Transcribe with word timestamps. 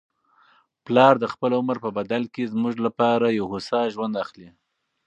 پلار 0.85 1.13
د 1.19 1.25
خپل 1.33 1.51
عمر 1.59 1.77
په 1.85 1.89
بدل 1.97 2.23
کي 2.33 2.43
زموږ 2.53 2.75
لپاره 2.85 3.25
یو 3.37 3.45
هوسا 3.53 3.81
ژوند 3.93 4.13
اخلي. 4.23 4.49